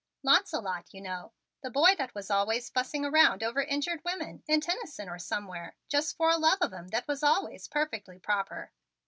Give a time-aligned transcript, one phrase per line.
[0.23, 1.31] "Launcelot, you know,
[1.61, 6.17] the boy that was always fussing around over injured women, in Tennyson or somewhere, just
[6.17, 8.71] for a love of 'em that was always perfectly proper.